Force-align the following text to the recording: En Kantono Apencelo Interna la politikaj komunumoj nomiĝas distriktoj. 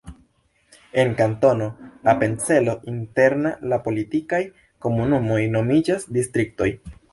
En 1.01 1.11
Kantono 1.19 1.67
Apencelo 2.13 2.75
Interna 2.93 3.53
la 3.75 3.81
politikaj 3.89 4.41
komunumoj 4.87 5.41
nomiĝas 5.61 6.11
distriktoj. 6.21 6.75